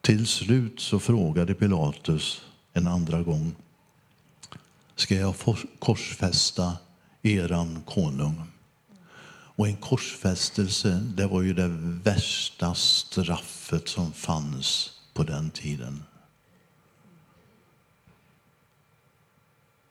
Till 0.00 0.26
slut 0.26 0.80
så 0.80 0.98
frågade 0.98 1.54
Pilatus 1.54 2.40
en 2.72 2.86
andra 2.86 3.22
gång. 3.22 3.54
ska 4.96 5.14
jag 5.14 5.34
korsfästa 5.78 6.76
eran 7.22 7.82
konung. 7.86 8.42
Och 9.58 9.68
en 9.68 9.76
korsfästelse, 9.76 11.00
det 11.16 11.26
var 11.26 11.42
ju 11.42 11.54
det 11.54 11.68
värsta 12.04 12.74
straffet 12.74 13.88
som 13.88 14.12
fanns 14.12 14.97
på 15.18 15.24
den 15.24 15.50
tiden. 15.50 16.02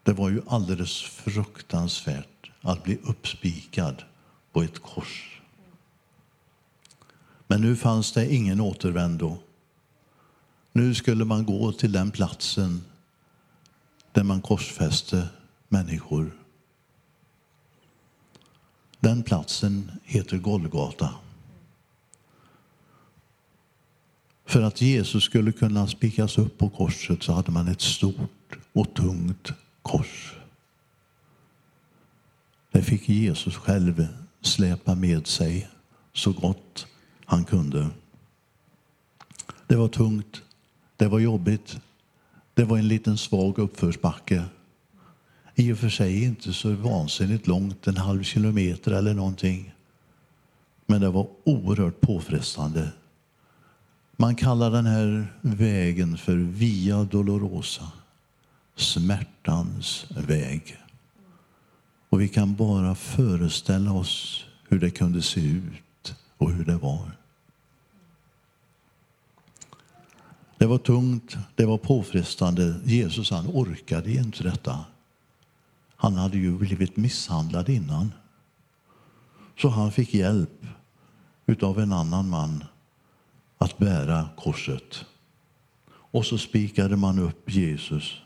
Det 0.03 0.13
var 0.13 0.29
ju 0.29 0.41
alldeles 0.47 1.01
fruktansvärt 1.01 2.51
att 2.61 2.83
bli 2.83 2.97
uppspikad 3.03 4.03
på 4.51 4.61
ett 4.61 4.79
kors. 4.79 5.41
Men 7.47 7.61
nu 7.61 7.75
fanns 7.75 8.11
det 8.11 8.33
ingen 8.33 8.61
återvändo. 8.61 9.37
Nu 10.71 10.95
skulle 10.95 11.25
man 11.25 11.45
gå 11.45 11.71
till 11.71 11.91
den 11.91 12.11
platsen 12.11 12.83
där 14.11 14.23
man 14.23 14.41
korsfäste 14.41 15.27
människor. 15.67 16.31
Den 18.99 19.23
platsen 19.23 19.91
heter 20.03 20.37
Golgata. 20.37 21.26
För 24.47 24.61
att 24.61 24.81
Jesus 24.81 25.23
skulle 25.23 25.51
kunna 25.51 25.87
spikas 25.87 26.37
upp 26.37 26.57
på 26.57 26.69
korset 26.69 27.23
så 27.23 27.33
hade 27.33 27.51
man 27.51 27.67
ett 27.67 27.81
stort 27.81 28.57
och 28.73 28.93
tungt 28.93 29.51
kors. 29.81 30.35
Det 32.71 32.81
fick 32.81 33.09
Jesus 33.09 33.55
själv 33.55 34.07
släpa 34.41 34.95
med 34.95 35.27
sig 35.27 35.67
så 36.13 36.31
gott 36.31 36.87
han 37.25 37.45
kunde. 37.45 37.87
Det 39.67 39.75
var 39.75 39.87
tungt, 39.87 40.41
det 40.95 41.07
var 41.07 41.19
jobbigt, 41.19 41.77
det 42.53 42.63
var 42.63 42.77
en 42.77 42.87
liten 42.87 43.17
svag 43.17 43.59
uppförsbacke. 43.59 44.43
I 45.55 45.73
och 45.73 45.77
för 45.77 45.89
sig 45.89 46.23
inte 46.23 46.53
så 46.53 46.73
vansinnigt 46.73 47.47
långt, 47.47 47.87
en 47.87 47.97
halv 47.97 48.23
kilometer 48.23 48.91
eller 48.91 49.13
någonting. 49.13 49.73
Men 50.85 51.01
det 51.01 51.09
var 51.09 51.27
oerhört 51.43 52.01
påfrestande. 52.01 52.91
Man 54.19 54.35
kallar 54.35 54.71
den 54.71 54.85
här 54.85 55.33
vägen 55.41 56.17
för 56.17 56.35
Via 56.35 57.03
Dolorosa, 57.03 57.91
smärtans 58.75 60.05
väg. 60.09 60.77
Och 62.09 62.21
vi 62.21 62.27
kan 62.27 62.55
bara 62.55 62.95
föreställa 62.95 63.91
oss 63.91 64.45
hur 64.67 64.79
det 64.79 64.89
kunde 64.89 65.21
se 65.21 65.41
ut 65.41 66.15
och 66.37 66.51
hur 66.51 66.65
det 66.65 66.77
var. 66.77 67.11
Det 70.57 70.65
var 70.65 70.77
tungt, 70.77 71.37
det 71.55 71.65
var 71.65 71.77
påfrestande. 71.77 72.75
Jesus 72.83 73.31
han 73.31 73.47
orkade 73.47 74.11
inte 74.11 74.43
detta. 74.43 74.85
Han 75.95 76.15
hade 76.15 76.37
ju 76.37 76.57
blivit 76.57 76.97
misshandlad 76.97 77.69
innan. 77.69 78.13
Så 79.61 79.69
han 79.69 79.91
fick 79.91 80.13
hjälp 80.13 80.65
utav 81.45 81.79
en 81.79 81.93
annan 81.93 82.29
man 82.29 82.63
att 83.57 83.77
bära 83.77 84.29
korset. 84.37 85.05
Och 85.89 86.25
så 86.25 86.37
spikade 86.37 86.95
man 86.95 87.19
upp 87.19 87.51
Jesus 87.51 88.21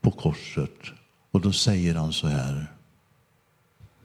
på 0.00 0.10
korset. 0.10 0.80
Och 1.30 1.40
då 1.40 1.52
säger 1.52 1.94
han 1.94 2.12
så 2.12 2.26
här. 2.26 2.72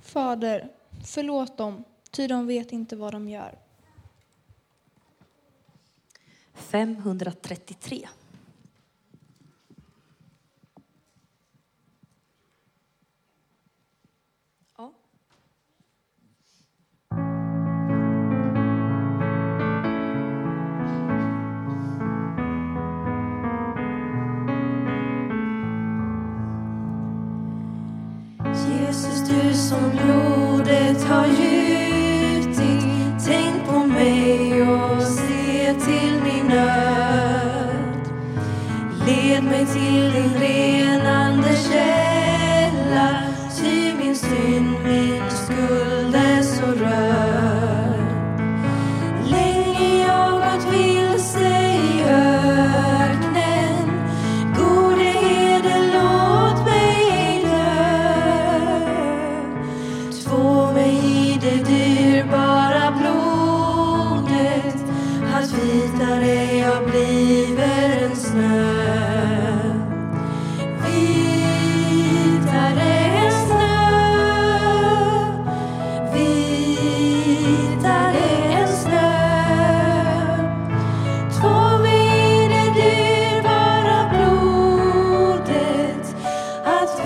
Fader, 0.01 0.69
förlåt 1.05 1.57
dem, 1.57 1.83
ty 2.11 2.27
de 2.27 2.47
vet 2.47 2.71
inte 2.71 2.95
vad 2.95 3.13
de 3.13 3.29
gör. 3.29 3.57
533. 6.53 8.07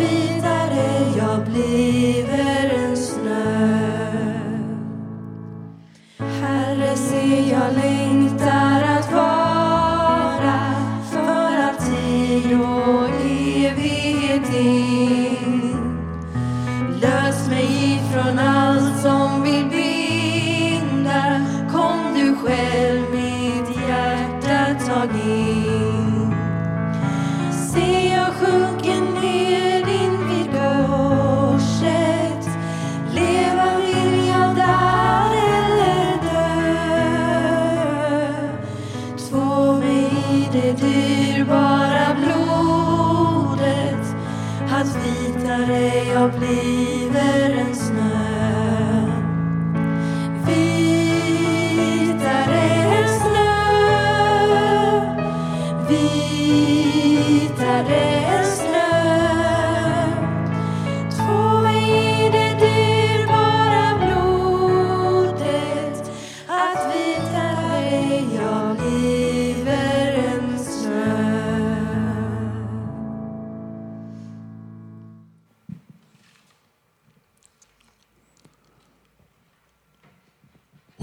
Vitare 0.06 1.18
jag 1.18 1.46
bliver 1.46 2.70
än 2.70 2.98
snö. 2.98 3.86
Herre, 6.42 6.96
se 6.96 7.50
jag 7.52 7.74
längtar 7.74 8.05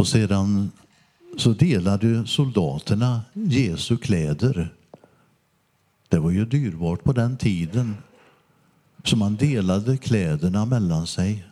Och 0.03 0.09
sedan 0.09 0.71
så 1.37 1.53
delade 1.53 2.27
soldaterna 2.27 3.23
Jesu 3.33 3.97
kläder. 3.97 4.75
Det 6.09 6.19
var 6.19 6.31
ju 6.31 6.45
dyrbart 6.45 7.05
på 7.05 7.12
den 7.12 7.37
tiden. 7.37 7.97
Så 9.05 9.17
man 9.17 9.37
delade 9.37 9.97
kläderna 9.97 10.65
mellan 10.67 11.07
sig. 11.07 11.45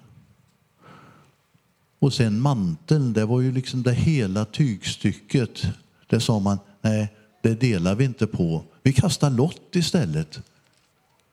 Och 1.99 2.13
sen 2.13 2.41
manteln, 2.41 3.13
det 3.13 3.25
var 3.25 3.41
ju 3.41 3.53
liksom 3.53 3.83
det 3.83 3.93
hela 3.93 4.45
tygstycket. 4.45 5.63
Det 6.07 6.21
sa 6.21 6.39
man, 6.39 6.59
nej, 6.81 7.15
det 7.43 7.61
delar 7.61 7.95
vi 7.95 8.05
inte 8.05 8.27
på. 8.27 8.65
Vi 8.83 8.93
kastar 8.93 9.31
lott 9.31 9.77
istället. 9.77 10.41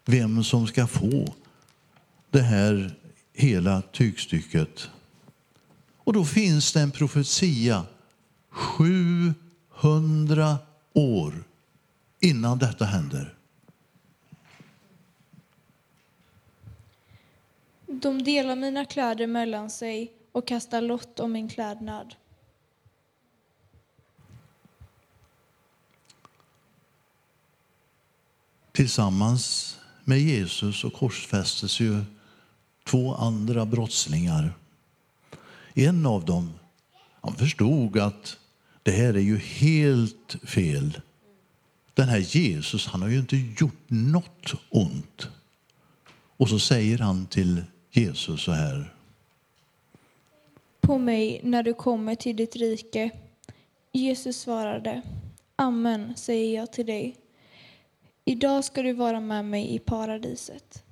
vem 0.05 0.43
som 0.43 0.67
ska 0.67 0.87
få 0.87 1.33
det 2.31 2.41
här 2.41 2.95
hela 3.33 3.81
tygstycket. 3.81 4.89
Och 6.07 6.13
då 6.13 6.25
finns 6.25 6.73
det 6.73 6.81
en 6.81 6.91
profetia 6.91 7.85
700 8.49 10.57
år 10.93 11.43
innan 12.19 12.59
detta 12.59 12.85
händer. 12.85 13.37
De 17.87 18.23
delar 18.23 18.55
mina 18.55 18.85
kläder 18.85 19.27
mellan 19.27 19.69
sig 19.69 20.13
och 20.31 20.47
kastar 20.47 20.81
lott 20.81 21.19
om 21.19 21.31
min 21.31 21.49
klädnad. 21.49 22.15
Tillsammans 28.71 29.77
med 30.03 30.19
Jesus 30.19 30.83
och 30.83 30.93
korsfästes 30.93 31.79
ju 31.79 32.03
två 32.83 33.15
andra 33.15 33.65
brottslingar. 33.65 34.53
En 35.79 36.05
av 36.05 36.25
dem 36.25 36.53
han 37.21 37.33
förstod 37.35 37.97
att 37.97 38.37
det 38.83 38.91
här 38.91 39.13
är 39.13 39.19
ju 39.19 39.37
helt 39.37 40.35
fel. 40.43 41.01
Den 41.93 42.09
här 42.09 42.17
Jesus 42.17 42.87
han 42.87 43.01
har 43.01 43.09
ju 43.09 43.19
inte 43.19 43.37
gjort 43.37 43.83
något 43.87 44.53
ont. 44.69 45.27
Och 46.37 46.49
så 46.49 46.59
säger 46.59 46.97
han 46.97 47.25
till 47.25 47.63
Jesus 47.91 48.41
så 48.41 48.51
här. 48.51 48.93
På 50.81 50.97
mig 50.97 51.41
när 51.43 51.63
du 51.63 51.73
kommer 51.73 52.15
till 52.15 52.35
ditt 52.35 52.55
rike. 52.55 53.09
Jesus 53.91 54.39
svarade. 54.39 55.01
Amen, 55.55 56.13
säger 56.15 56.55
jag 56.55 56.71
till 56.71 56.85
dig. 56.85 57.15
Idag 58.25 58.63
ska 58.63 58.81
du 58.81 58.93
vara 58.93 59.19
med 59.19 59.45
mig 59.45 59.75
i 59.75 59.79
paradiset. 59.79 60.83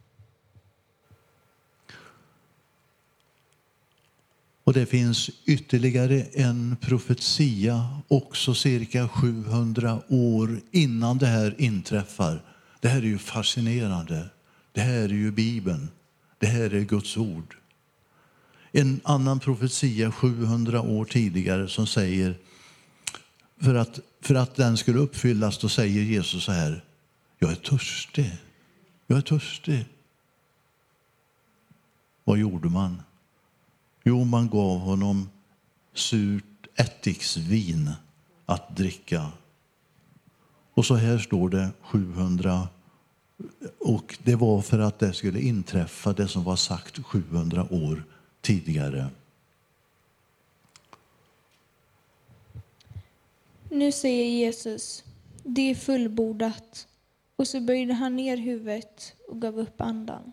Och 4.66 4.74
det 4.74 4.86
finns 4.86 5.30
ytterligare 5.46 6.22
en 6.22 6.78
profetia, 6.82 8.02
också 8.08 8.54
cirka 8.54 9.08
700 9.08 10.02
år 10.08 10.62
innan 10.72 11.18
det 11.18 11.28
här 11.28 11.56
inträffar. 11.58 12.42
Det 12.80 12.88
här 12.88 12.98
är 12.98 13.06
ju 13.06 13.18
fascinerande. 13.18 14.30
Det 14.72 14.82
här 14.82 15.02
är 15.02 15.10
ju 15.10 15.32
Bibeln. 15.32 15.90
Det 16.38 16.48
här 16.48 16.74
är 16.74 16.82
Guds 16.82 17.18
ord. 17.18 17.56
En 18.72 19.00
annan 19.04 19.40
profetia 19.40 20.12
700 20.12 20.82
år 20.82 21.06
tidigare 21.06 21.68
som 21.68 21.88
säger, 21.88 22.38
för 23.62 23.76
att, 23.76 24.00
för 24.22 24.36
att 24.36 24.56
den 24.56 24.78
skulle 24.78 25.00
uppfyllas, 25.00 25.58
då 25.58 25.70
säger 25.70 26.02
Jesus 26.02 26.44
så 26.44 26.52
här, 26.52 26.84
jag 27.40 27.52
är 27.52 27.56
törstig. 27.56 28.32
Jag 29.08 29.18
är 29.18 29.22
törstig. 29.22 29.86
Vad 32.24 32.38
gjorde 32.38 32.70
man? 32.70 33.02
Jo, 34.08 34.24
man 34.24 34.50
gav 34.50 34.80
honom 34.80 35.30
surt 35.94 36.68
ättiksvin 36.76 37.92
att 38.46 38.76
dricka. 38.76 39.32
Och 40.74 40.86
så 40.86 40.96
här 40.96 41.18
står 41.18 41.50
det 41.50 41.70
700 41.82 42.68
och 43.80 44.18
det 44.24 44.36
var 44.36 44.62
för 44.62 44.80
att 44.80 45.00
det 45.00 45.14
skulle 45.14 45.42
inträffa 45.42 46.14
det 46.14 46.28
som 46.28 46.44
var 46.44 46.56
sagt 46.56 47.06
700 47.06 47.68
år 47.72 48.04
tidigare. 48.42 49.08
Nu 53.70 53.92
säger 53.92 54.26
Jesus, 54.26 55.04
det 55.44 55.62
är 55.62 55.76
fullbordat. 55.76 56.88
Och 57.36 57.48
så 57.48 57.60
böjde 57.60 57.94
han 57.94 58.16
ner 58.16 58.38
huvudet 58.38 59.14
och 59.28 59.42
gav 59.42 59.60
upp 59.60 59.82
andan. 59.82 60.32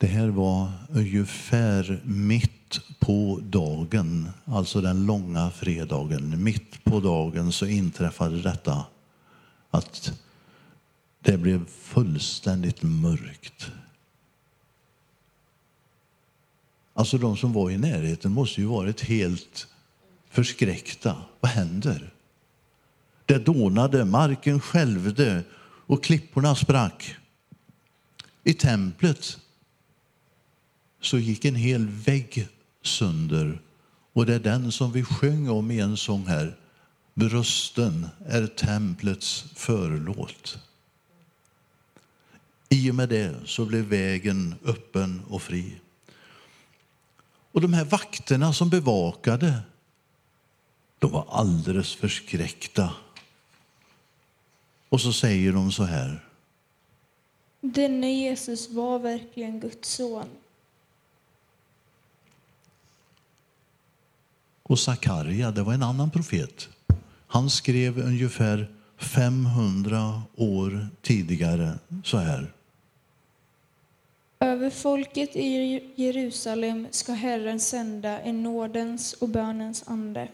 Det 0.00 0.06
här 0.06 0.28
var 0.28 0.72
ungefär 0.90 2.00
mitt 2.04 2.80
på 2.98 3.40
dagen, 3.42 4.30
alltså 4.44 4.80
den 4.80 5.06
långa 5.06 5.50
fredagen. 5.50 6.42
Mitt 6.42 6.84
på 6.84 7.00
dagen 7.00 7.52
så 7.52 7.66
inträffade 7.66 8.42
detta 8.42 8.84
att 9.70 10.12
det 11.20 11.38
blev 11.38 11.66
fullständigt 11.66 12.82
mörkt. 12.82 13.70
Alltså 16.94 17.18
de 17.18 17.36
som 17.36 17.52
var 17.52 17.70
i 17.70 17.78
närheten 17.78 18.32
måste 18.32 18.60
ju 18.60 18.66
varit 18.66 19.00
helt 19.00 19.66
förskräckta. 20.30 21.16
Vad 21.40 21.50
händer? 21.50 22.12
Det 23.26 23.38
dånade, 23.38 24.04
marken 24.04 24.60
skälvde 24.60 25.42
och 25.86 26.04
klipporna 26.04 26.54
sprack. 26.54 27.16
I 28.44 28.54
templet 28.54 29.38
så 31.00 31.18
gick 31.18 31.44
en 31.44 31.54
hel 31.54 31.88
vägg 31.88 32.48
sönder 32.82 33.60
och 34.12 34.26
det 34.26 34.34
är 34.34 34.40
den 34.40 34.72
som 34.72 34.92
vi 34.92 35.04
sjöng 35.04 35.48
om 35.48 35.70
i 35.70 35.80
en 35.80 35.96
sång 35.96 36.26
här. 36.26 36.56
Brösten 37.14 38.06
är 38.26 38.46
templets 38.46 39.44
förlåt. 39.54 40.58
I 42.68 42.90
och 42.90 42.94
med 42.94 43.08
det 43.08 43.34
så 43.44 43.64
blev 43.64 43.84
vägen 43.84 44.54
öppen 44.64 45.22
och 45.28 45.42
fri. 45.42 45.74
Och 47.52 47.60
de 47.60 47.72
här 47.72 47.84
vakterna 47.84 48.52
som 48.52 48.70
bevakade, 48.70 49.54
de 50.98 51.12
var 51.12 51.26
alldeles 51.30 51.94
förskräckta. 51.94 52.90
Och 54.88 55.00
så 55.00 55.12
säger 55.12 55.52
de 55.52 55.72
så 55.72 55.84
här. 55.84 56.24
Denne 57.60 58.12
Jesus 58.12 58.70
var 58.70 58.98
verkligen 58.98 59.60
Guds 59.60 59.88
son. 59.88 60.28
Och 64.70 64.78
Sakarja, 64.78 65.50
det 65.50 65.62
var 65.62 65.72
en 65.74 65.82
annan 65.82 66.10
profet. 66.10 66.68
Han 67.26 67.50
skrev 67.50 67.98
ungefär 67.98 68.70
500 68.96 70.22
år 70.36 70.88
tidigare 71.02 71.78
så 72.04 72.16
här. 72.18 72.52
Över 74.40 74.70
folket 74.70 75.36
i 75.36 75.82
Jerusalem 75.94 76.86
ska 76.90 77.12
Herren 77.12 77.60
sända 77.60 78.20
en 78.20 78.42
nådens 78.42 79.12
och 79.12 79.28
bönens 79.28 79.84
ande. 79.86 80.28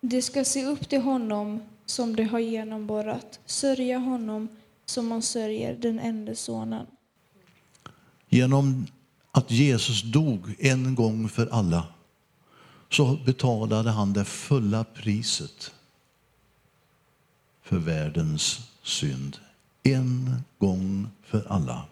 De 0.00 0.22
ska 0.22 0.44
se 0.44 0.64
upp 0.64 0.88
till 0.88 1.00
honom 1.00 1.62
som 1.86 2.16
de 2.16 2.24
har 2.24 2.38
genomborrat, 2.38 3.40
sörja 3.46 3.98
honom 3.98 4.48
som 4.86 5.06
man 5.06 5.22
sörjer 5.22 5.76
den 5.80 5.98
enda 5.98 6.34
sonen. 6.34 6.86
Genom 8.28 8.86
att 9.32 9.50
Jesus 9.50 10.02
dog 10.02 10.54
en 10.58 10.94
gång 10.94 11.28
för 11.28 11.46
alla 11.46 11.84
så 12.90 13.16
betalade 13.16 13.90
han 13.90 14.12
det 14.12 14.24
fulla 14.24 14.84
priset 14.84 15.74
för 17.62 17.78
världens 17.78 18.60
synd. 18.82 19.38
En 19.82 20.36
gång 20.58 21.08
för 21.22 21.46
alla. 21.48 21.84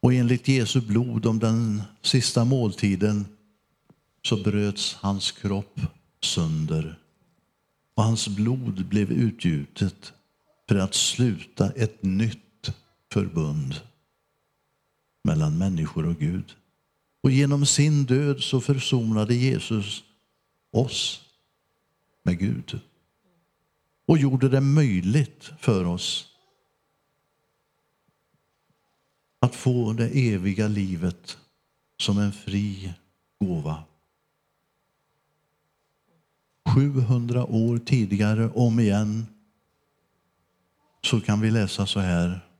Och 0.00 0.14
enligt 0.14 0.48
Jesu 0.48 0.80
blod 0.80 1.26
om 1.26 1.38
den 1.38 1.82
sista 2.02 2.44
måltiden 2.44 3.26
så 4.22 4.42
bröts 4.42 4.94
hans 4.94 5.32
kropp 5.32 5.80
sönder 6.22 6.98
och 7.94 8.04
hans 8.04 8.28
blod 8.28 8.86
blev 8.86 9.12
utgjutet 9.12 10.12
för 10.68 10.76
att 10.76 10.94
sluta 10.94 11.70
ett 11.70 12.02
nytt 12.02 12.72
förbund 13.12 13.74
mellan 15.24 15.58
människor 15.58 16.06
och 16.06 16.16
Gud. 16.16 16.56
Och 17.22 17.30
genom 17.30 17.66
sin 17.66 18.04
död 18.04 18.40
så 18.40 18.60
försonade 18.60 19.34
Jesus 19.34 20.04
oss 20.70 21.20
med 22.22 22.38
Gud 22.38 22.80
och 24.06 24.18
gjorde 24.18 24.48
det 24.48 24.60
möjligt 24.60 25.50
för 25.58 25.84
oss 25.84 26.28
att 29.40 29.54
få 29.54 29.92
det 29.92 30.08
eviga 30.08 30.68
livet 30.68 31.38
som 31.98 32.18
en 32.18 32.32
fri 32.32 32.94
gåva. 33.40 33.84
700 36.74 37.44
år 37.44 37.78
tidigare, 37.78 38.50
om 38.50 38.80
igen, 38.80 39.26
så 41.02 41.20
kan 41.20 41.40
vi 41.40 41.50
läsa 41.50 41.86
så 41.86 42.00
här. 42.00 42.51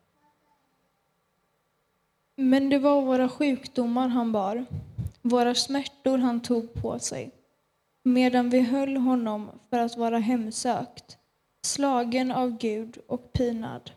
Men 2.37 2.69
det 2.69 2.79
var 2.79 3.03
våra 3.03 3.29
sjukdomar 3.29 4.09
han 4.09 4.33
bar, 4.33 4.67
våra 5.23 5.55
smärtor 5.55 6.19
han 6.19 6.41
tog 6.41 6.75
på 6.75 6.99
sig, 6.99 7.31
medan 8.05 8.51
vi 8.51 8.61
höll 8.61 8.97
honom 8.97 9.51
för 9.71 9.79
att 9.79 9.97
vara 9.97 10.19
hemsökt, 10.19 11.17
slagen 11.67 12.31
av 12.31 12.59
Gud 12.59 12.99
och 13.07 13.33
pinad. 13.33 13.91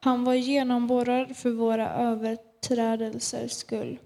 Han 0.00 0.24
var 0.24 0.34
genomborrad 0.34 1.36
för 1.36 1.50
våra 1.50 1.90
överträdelsers 1.90 3.52
skull, 3.52 3.98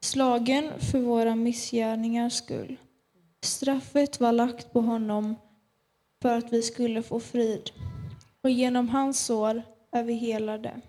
slagen 0.00 0.70
för 0.78 0.98
våra 0.98 1.36
missgärningars 1.36 2.32
skull. 2.32 2.76
Straffet 3.42 4.20
var 4.20 4.32
lagt 4.32 4.72
på 4.72 4.80
honom 4.80 5.36
för 6.22 6.38
att 6.38 6.52
vi 6.52 6.62
skulle 6.62 7.02
få 7.02 7.20
frid. 7.20 7.70
Och 8.42 8.50
genom 8.50 8.88
hans 8.88 9.24
sår 9.24 9.62
är 9.92 10.02
vi 10.02 10.14
helade. 10.14 10.80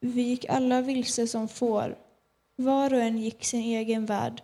Vi 0.00 0.22
gick 0.22 0.44
alla 0.48 0.82
vilse 0.82 1.26
som 1.26 1.48
får. 1.48 1.96
Var 2.56 2.94
och 2.94 3.00
en 3.00 3.18
gick 3.18 3.44
sin 3.44 3.60
egen 3.60 4.06
värld. 4.06 4.42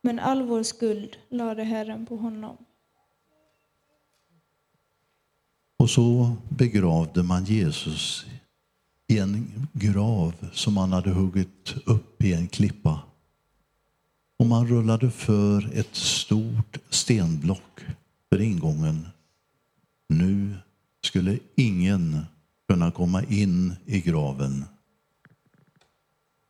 Men 0.00 0.18
all 0.18 0.42
vår 0.42 0.62
skuld 0.62 1.16
lade 1.28 1.64
Herren 1.64 2.06
på 2.06 2.16
honom. 2.16 2.56
Och 5.76 5.90
så 5.90 6.36
begravde 6.48 7.22
man 7.22 7.44
Jesus 7.44 8.26
i 9.06 9.18
en 9.18 9.68
grav 9.72 10.34
som 10.52 10.74
man 10.74 10.92
hade 10.92 11.10
huggit 11.10 11.74
upp 11.86 12.22
i 12.22 12.32
en 12.32 12.48
klippa. 12.48 13.00
Och 14.38 14.46
man 14.46 14.66
rullade 14.66 15.10
för 15.10 15.78
ett 15.78 15.94
stort 15.94 16.78
stenblock 16.90 17.80
för 18.28 18.40
ingången. 18.40 19.06
Nu 20.08 20.54
skulle 21.02 21.38
ingen 21.56 22.26
kunna 22.68 22.90
komma 22.90 23.22
in 23.24 23.74
i 23.86 24.00
graven. 24.00 24.64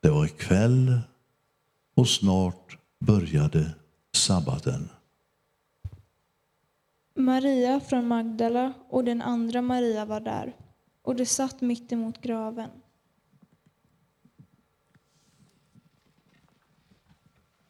Det 0.05 0.11
var 0.11 0.27
kväll 0.27 1.01
och 1.95 2.09
snart 2.09 2.79
började 3.01 3.75
sabbaten. 4.13 4.89
Maria 7.17 7.81
från 7.81 8.09
Magdala 8.09 8.73
och 8.89 9.05
den 9.05 9.23
andra 9.23 9.63
Maria 9.63 10.05
var 10.05 10.21
där, 10.21 10.57
och 11.03 11.17
de 11.17 11.27
satt 11.27 11.61
mitt 11.61 11.93
emot 11.93 12.21
graven. 12.21 12.71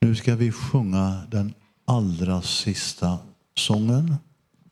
Nu 0.00 0.14
ska 0.14 0.36
vi 0.36 0.52
sjunga 0.52 1.22
den 1.30 1.54
allra 1.84 2.42
sista 2.42 3.18
sången 3.54 4.14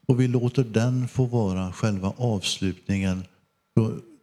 och 0.06 0.20
vi 0.20 0.28
låter 0.28 0.64
den 0.64 1.08
få 1.08 1.24
vara 1.24 1.72
själva 1.72 2.12
avslutningen. 2.16 3.24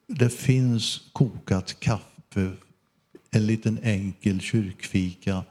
Det 0.08 0.30
finns 0.30 1.10
kokat 1.14 1.80
kaffe, 1.80 2.52
en 3.32 3.46
liten 3.46 3.80
enkel 3.84 4.42
kyrkfika 4.42 5.44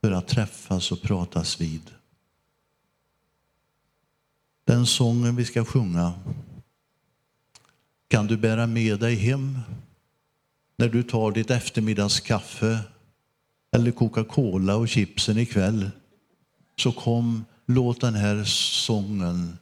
för 0.00 0.12
att 0.12 0.28
träffas 0.28 0.92
och 0.92 1.02
pratas 1.02 1.60
vid. 1.60 1.90
Den 4.64 4.86
sången 4.86 5.36
vi 5.36 5.44
ska 5.44 5.64
sjunga 5.64 6.12
kan 8.08 8.26
du 8.26 8.36
bära 8.36 8.66
med 8.66 9.00
dig 9.00 9.14
hem 9.14 9.58
när 10.76 10.88
du 10.88 11.02
tar 11.02 11.32
ditt 11.32 11.50
eftermiddagskaffe 11.50 12.78
eller 13.72 13.90
Coca-Cola 13.90 14.76
och 14.76 14.88
chipsen 14.88 15.38
ikväll. 15.38 15.90
Så 16.76 16.92
kom, 16.92 17.44
låt 17.66 18.00
den 18.00 18.14
här 18.14 18.44
sången 18.44 19.58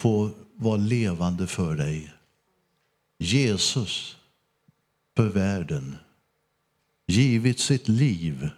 få 0.00 0.30
vara 0.54 0.76
levande 0.76 1.46
för 1.46 1.76
dig. 1.76 2.12
Jesus 3.18 4.16
för 5.16 5.28
världen 5.28 5.96
givit 7.12 7.60
sitt 7.60 7.88
liv. 7.88 8.50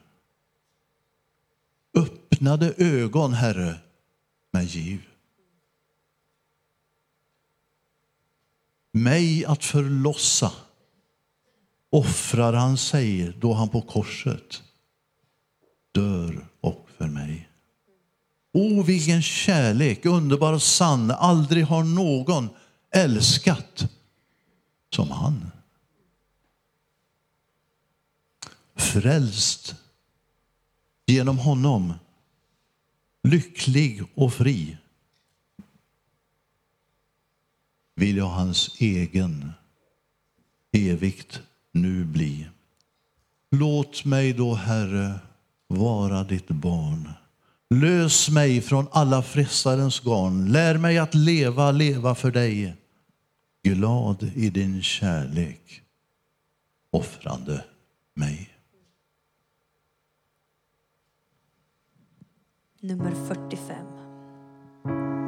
Öppnade 1.94 2.74
ögon, 2.76 3.32
Herre, 3.32 3.78
med 4.52 4.64
giv. 4.64 5.00
Mig 8.92 9.44
att 9.44 9.64
förlossa 9.64 10.52
offrar 11.90 12.52
han 12.52 12.76
sig 12.76 13.32
då 13.40 13.52
han 13.52 13.68
på 13.68 13.80
korset 13.80 14.62
dör 15.92 16.46
och 16.60 16.88
för 16.98 17.06
mig. 17.06 17.48
O, 18.52 18.82
vilken 18.82 19.22
kärlek, 19.22 20.06
underbar 20.06 20.52
och 20.52 20.62
sann. 20.62 21.10
Aldrig 21.10 21.64
har 21.64 21.84
någon 21.84 22.48
älskat 22.90 23.86
som 24.94 25.10
han. 25.10 25.50
Frälst 28.94 29.74
genom 31.06 31.38
honom, 31.38 31.94
lycklig 33.22 34.02
och 34.14 34.34
fri 34.34 34.76
vill 37.94 38.16
jag 38.16 38.28
hans 38.28 38.76
egen 38.78 39.52
evigt 40.72 41.42
nu 41.72 42.04
bli. 42.04 42.48
Låt 43.50 44.04
mig 44.04 44.32
då, 44.32 44.54
Herre, 44.54 45.18
vara 45.66 46.24
ditt 46.24 46.48
barn. 46.48 47.10
Lös 47.70 48.30
mig 48.30 48.60
från 48.60 48.86
alla 48.92 49.22
frestarens 49.22 50.00
garn. 50.00 50.52
Lär 50.52 50.78
mig 50.78 50.98
att 50.98 51.14
leva, 51.14 51.70
leva 51.70 52.14
för 52.14 52.30
dig. 52.30 52.76
Glad 53.62 54.30
i 54.34 54.50
din 54.50 54.82
kärlek, 54.82 55.82
offrande 56.90 57.64
mig. 58.14 58.53
Nummer 62.84 63.14
45. 63.14 65.23